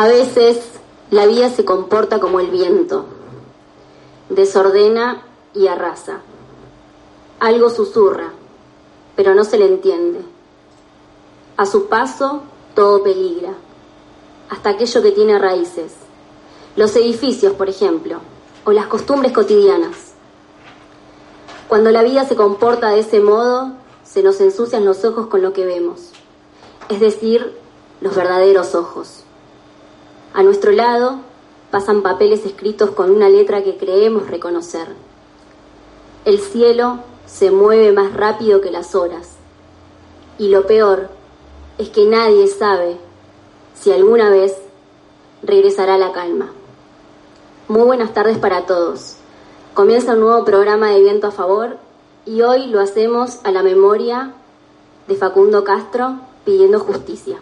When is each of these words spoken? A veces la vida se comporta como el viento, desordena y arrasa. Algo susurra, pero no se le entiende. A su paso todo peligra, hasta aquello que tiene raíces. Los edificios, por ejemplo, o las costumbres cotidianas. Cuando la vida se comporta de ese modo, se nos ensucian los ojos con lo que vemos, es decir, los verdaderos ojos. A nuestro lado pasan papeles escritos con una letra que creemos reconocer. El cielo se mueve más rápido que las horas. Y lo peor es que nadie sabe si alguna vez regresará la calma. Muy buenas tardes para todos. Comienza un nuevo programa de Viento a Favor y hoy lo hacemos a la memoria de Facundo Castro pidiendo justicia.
A 0.00 0.08
veces 0.08 0.58
la 1.10 1.26
vida 1.26 1.50
se 1.50 1.66
comporta 1.66 2.20
como 2.20 2.40
el 2.40 2.46
viento, 2.46 3.04
desordena 4.30 5.26
y 5.52 5.66
arrasa. 5.66 6.22
Algo 7.38 7.68
susurra, 7.68 8.32
pero 9.14 9.34
no 9.34 9.44
se 9.44 9.58
le 9.58 9.66
entiende. 9.66 10.20
A 11.58 11.66
su 11.66 11.88
paso 11.88 12.40
todo 12.74 13.02
peligra, 13.02 13.52
hasta 14.48 14.70
aquello 14.70 15.02
que 15.02 15.12
tiene 15.12 15.38
raíces. 15.38 15.92
Los 16.76 16.96
edificios, 16.96 17.52
por 17.52 17.68
ejemplo, 17.68 18.20
o 18.64 18.72
las 18.72 18.86
costumbres 18.86 19.32
cotidianas. 19.32 20.14
Cuando 21.68 21.90
la 21.90 22.02
vida 22.02 22.24
se 22.24 22.36
comporta 22.36 22.88
de 22.88 23.00
ese 23.00 23.20
modo, 23.20 23.72
se 24.02 24.22
nos 24.22 24.40
ensucian 24.40 24.86
los 24.86 25.04
ojos 25.04 25.26
con 25.26 25.42
lo 25.42 25.52
que 25.52 25.66
vemos, 25.66 26.12
es 26.88 27.00
decir, 27.00 27.54
los 28.00 28.16
verdaderos 28.16 28.74
ojos. 28.74 29.24
A 30.32 30.42
nuestro 30.42 30.70
lado 30.70 31.20
pasan 31.70 32.02
papeles 32.02 32.46
escritos 32.46 32.90
con 32.90 33.10
una 33.10 33.28
letra 33.28 33.64
que 33.64 33.76
creemos 33.76 34.28
reconocer. 34.28 34.88
El 36.24 36.38
cielo 36.38 37.00
se 37.26 37.50
mueve 37.50 37.92
más 37.92 38.12
rápido 38.14 38.60
que 38.60 38.70
las 38.70 38.94
horas. 38.94 39.32
Y 40.38 40.48
lo 40.48 40.66
peor 40.66 41.08
es 41.78 41.88
que 41.88 42.04
nadie 42.04 42.46
sabe 42.46 42.96
si 43.74 43.92
alguna 43.92 44.30
vez 44.30 44.56
regresará 45.42 45.98
la 45.98 46.12
calma. 46.12 46.52
Muy 47.68 47.82
buenas 47.82 48.12
tardes 48.12 48.38
para 48.38 48.66
todos. 48.66 49.16
Comienza 49.74 50.12
un 50.12 50.20
nuevo 50.20 50.44
programa 50.44 50.90
de 50.90 51.00
Viento 51.00 51.28
a 51.28 51.30
Favor 51.30 51.78
y 52.26 52.42
hoy 52.42 52.66
lo 52.66 52.80
hacemos 52.80 53.40
a 53.44 53.50
la 53.50 53.62
memoria 53.62 54.34
de 55.08 55.14
Facundo 55.14 55.64
Castro 55.64 56.20
pidiendo 56.44 56.80
justicia. 56.80 57.38